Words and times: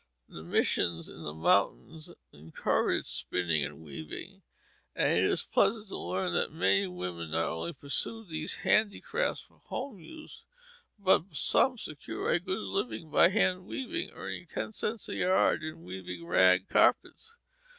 The 0.27 0.41
missions 0.41 1.07
in 1.07 1.21
the 1.21 1.31
mountains 1.31 2.09
encourage 2.33 3.05
spinning 3.05 3.63
and 3.63 3.81
weaving; 3.83 4.41
and 4.95 5.15
it 5.15 5.23
is 5.25 5.43
pleasant 5.43 5.89
to 5.89 5.97
learn 5.99 6.33
that 6.33 6.51
many 6.51 6.87
women 6.87 7.29
not 7.29 7.45
only 7.47 7.73
pursue 7.73 8.25
these 8.25 8.55
handicrafts 8.65 9.41
for 9.43 9.59
their 9.61 9.67
home 9.67 9.99
use, 9.99 10.43
but 10.97 11.35
some 11.35 11.77
secure 11.77 12.31
a 12.31 12.39
good 12.39 12.57
living 12.65 13.11
by 13.11 13.29
hand 13.29 13.67
weaving, 13.67 14.09
earning 14.13 14.47
ten 14.47 14.71
cents 14.71 15.07
a 15.07 15.13
yard 15.13 15.61
in 15.61 15.83
weaving 15.83 16.25
rag 16.25 16.67
carpets. 16.67 17.35